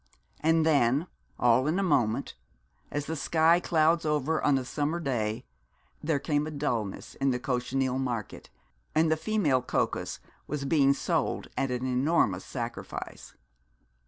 [0.39, 1.05] And then,
[1.37, 2.33] all in a moment,
[2.89, 5.45] as the sky clouds over on a summer day,
[6.01, 8.49] there came a dulness in the cochineal market,
[8.95, 13.35] and the female coccus was being sold at an enormous sacrifice.